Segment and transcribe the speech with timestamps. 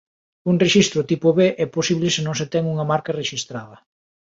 [0.49, 3.77] Un rexistro tipo B é posible se non se ten unha marca rexistrada.